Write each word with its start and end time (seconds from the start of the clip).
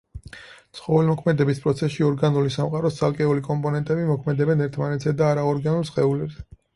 ცხოველმოქმედების 0.77 1.59
პროცესში 1.65 2.05
ორგანული 2.07 2.53
სამყაროს 2.55 2.97
ცალკეული 3.01 3.43
კომპონენტები 3.49 4.07
მოქმედებენ 4.13 4.65
ერთმანეთზე 4.67 5.15
და 5.21 5.29
არაორგანულ 5.35 5.87
სხეულებზე. 5.91 6.43